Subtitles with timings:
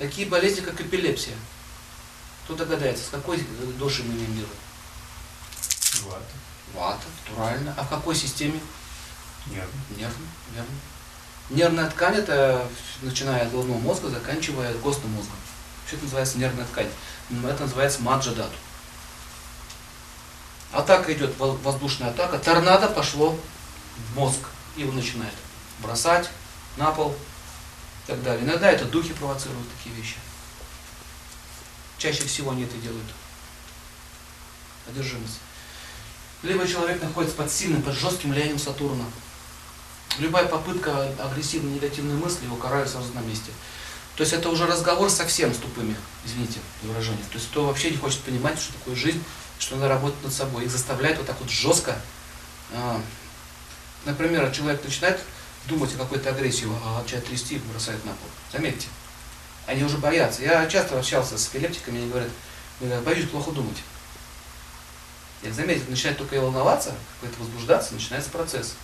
[0.00, 1.34] Такие болезни, как эпилепсия.
[2.44, 3.36] Кто догадается, с какой
[3.78, 4.48] души мы имеем дело?
[6.04, 6.24] Вата.
[6.72, 7.74] Вата, натурально.
[7.76, 8.58] А в какой системе?
[9.44, 9.80] Нервно.
[9.90, 10.74] Нервно, нервно.
[11.50, 12.66] Нервная ткань это
[13.02, 15.36] начиная от головного мозга, заканчивая костным мозгом.
[15.86, 16.88] Все это называется нервная ткань.
[17.44, 18.56] Это называется маджадату.
[20.72, 23.38] Атака идет, воздушная атака, торнадо пошло
[23.96, 24.40] в мозг.
[24.76, 25.34] И он начинает
[25.80, 26.30] бросать
[26.78, 27.14] на пол
[28.10, 28.44] так далее.
[28.44, 30.16] Иногда это духи провоцируют такие вещи.
[31.98, 33.06] Чаще всего они это делают.
[34.88, 35.38] Одержимость.
[36.42, 39.04] Либо человек находится под сильным, под жестким влиянием Сатурна.
[40.18, 43.52] Любая попытка агрессивной, негативной мысли его карают сразу на месте.
[44.16, 45.94] То есть это уже разговор совсем с тупыми,
[46.26, 47.24] извините выражение.
[47.30, 49.22] То есть кто вообще не хочет понимать, что такое жизнь,
[49.58, 50.64] что надо работать над собой.
[50.64, 51.96] Их заставляет вот так вот жестко.
[52.72, 53.00] А,
[54.04, 55.20] например, человек начинает
[55.70, 58.28] думать о какой-то агрессии, а начинает трясти и бросает на пол.
[58.52, 58.88] Заметьте.
[59.66, 60.42] Они уже боятся.
[60.42, 62.30] Я часто общался с эпилептиками, они говорят,
[63.04, 63.78] боюсь плохо думать.
[65.42, 68.74] Я заметил, начинает только волноваться, какой-то возбуждаться, начинается процесс.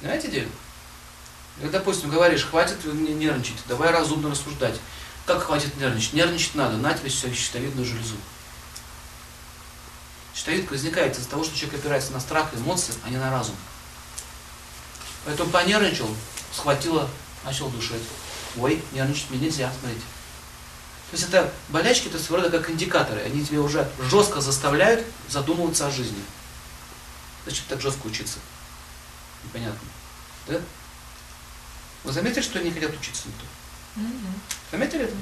[0.00, 0.48] Понимаете дело?
[1.60, 4.78] Когда, допустим, говоришь, хватит нервничать, давай разумно рассуждать.
[5.26, 6.12] Как хватит нервничать?
[6.12, 8.16] Нервничать надо, на тебе щитовидную железу.
[10.34, 13.56] Щитовидка возникает из-за того, что человек опирается на страх, эмоции, а не на разум.
[15.28, 16.08] Поэтому понервничал,
[16.54, 17.06] схватило,
[17.44, 18.00] начал душить.
[18.56, 20.00] Ой, нервничать мне нельзя, смотрите.
[21.10, 23.20] То есть это болячки, это своего рода как индикаторы.
[23.20, 26.24] Они тебя уже жестко заставляют задумываться о жизни.
[27.44, 28.38] Зачем так жестко учиться?
[29.44, 29.86] Непонятно.
[30.46, 30.62] Да?
[32.04, 33.44] Вы заметили, что они не хотят учиться никто?
[33.96, 34.32] Угу.
[34.70, 35.12] Заметили это?
[35.12, 35.20] Угу.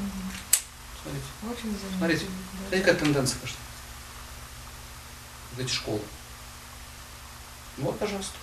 [1.02, 1.26] Смотрите.
[1.50, 2.26] Очень Смотрите.
[2.26, 2.58] Да.
[2.60, 3.58] Смотрите, какая тенденция пошла.
[5.50, 6.02] Вот эти школы.
[7.78, 8.36] Вот, пожалуйста.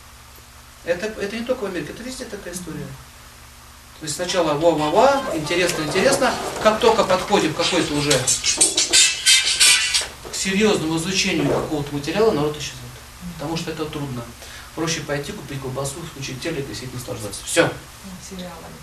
[0.86, 2.86] Это, это не только в Америке, это везде такая история.
[4.00, 8.26] То есть сначала ва-ва-ва, интересно, интересно, как только подходим к какой-то уже к
[10.36, 12.82] серьезному изучению какого-то материала, народ исчезает.
[13.36, 14.24] Потому что это трудно.
[14.76, 17.46] Проще пойти купить колбасу, включить телек и сидеть наслаждаться.
[17.46, 17.72] Все.
[18.30, 18.76] Сериалами.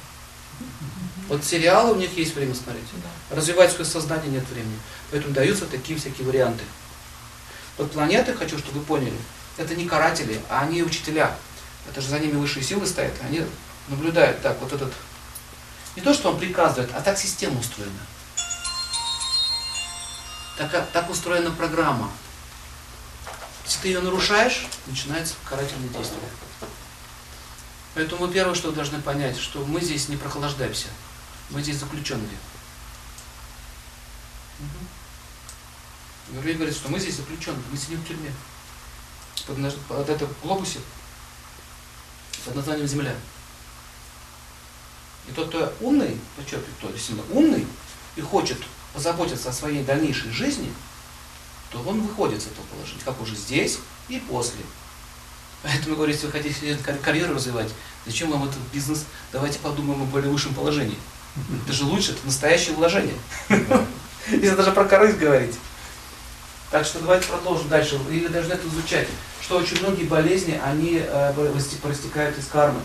[1.28, 2.84] Вот сериалы у них есть время смотреть.
[2.94, 3.36] Да.
[3.36, 4.78] Развивать свое сознание нет времени.
[5.10, 6.64] Поэтому даются такие всякие варианты.
[7.76, 9.16] Вот планеты, хочу, чтобы вы поняли,
[9.56, 11.36] это не каратели, а они учителя.
[11.88, 13.14] Это же за ними высшие силы стоят.
[13.22, 13.44] Они
[13.88, 14.92] наблюдают так, вот этот
[15.96, 17.92] не то, что он приказывает, а так система устроена.
[20.56, 22.10] Так, так устроена программа.
[23.64, 26.20] Если ты ее нарушаешь, начинается карательное действие.
[27.94, 30.88] Поэтому мы первое, что должны понять, что мы здесь не прохлаждаемся.
[31.50, 32.38] Мы здесь заключенные.
[34.60, 36.40] Угу.
[36.40, 38.32] Говорит, что мы здесь заключенные, мы сидим в тюрьме.
[39.46, 40.78] Под, под этом глобусе,
[42.44, 43.14] под названием Земля.
[45.28, 47.66] И тот, кто умный, подчеркиваю, кто действительно умный
[48.16, 48.58] и хочет
[48.92, 50.72] позаботиться о своей дальнейшей жизни,
[51.70, 54.60] то он выходит из этого положения, как уже здесь и после.
[55.62, 57.70] Поэтому, говорю, если вы хотите карьеру развивать,
[58.06, 59.04] зачем вам этот бизнес?
[59.30, 60.96] Давайте подумаем о более высшем положении.
[61.64, 63.14] Это же лучше, это настоящее вложение.
[64.30, 65.54] Если даже про корысть говорить.
[66.70, 67.98] Так что давайте продолжим дальше.
[68.10, 69.08] И вы должны это изучать,
[69.40, 71.32] что очень многие болезни, они э,
[71.82, 72.80] проистекают из кармы.